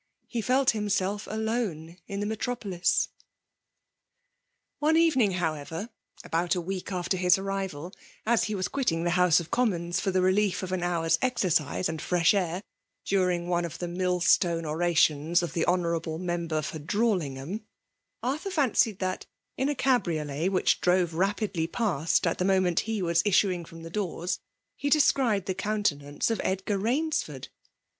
[0.25, 3.09] He felt himself aleae in the metropolis.
[4.81, 4.97] 18S FEMALE DOMlKAtlON.
[4.97, 5.89] OiMf evening, however,
[6.23, 7.93] about a \ir6el after Mb arrival,
[8.25, 11.87] as he was quitting the House ot Commons for the relief of an hour's exercise
[11.87, 12.63] and fresh air
[13.05, 17.61] during one of the millstone orations of the honourable member for Drawl mgham,
[18.23, 23.21] Arthur fancied that, in a cabriolet which drove rapidly past at the moment he was
[23.23, 24.39] issuing from the doors,
[24.75, 27.49] he descried the coun tenance of Edgar Bainsford.